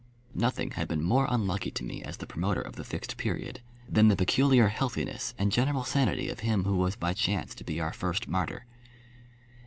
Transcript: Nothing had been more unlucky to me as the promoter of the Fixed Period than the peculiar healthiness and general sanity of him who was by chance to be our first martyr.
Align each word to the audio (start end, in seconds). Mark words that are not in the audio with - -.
Nothing 0.33 0.71
had 0.71 0.87
been 0.87 1.03
more 1.03 1.27
unlucky 1.29 1.69
to 1.69 1.83
me 1.83 2.01
as 2.01 2.17
the 2.17 2.25
promoter 2.25 2.59
of 2.59 2.75
the 2.75 2.83
Fixed 2.83 3.17
Period 3.17 3.61
than 3.87 4.07
the 4.07 4.15
peculiar 4.15 4.69
healthiness 4.69 5.35
and 5.37 5.51
general 5.51 5.83
sanity 5.83 6.27
of 6.27 6.39
him 6.39 6.63
who 6.63 6.75
was 6.77 6.95
by 6.95 7.13
chance 7.13 7.53
to 7.53 7.63
be 7.63 7.79
our 7.79 7.93
first 7.93 8.27
martyr. 8.27 8.65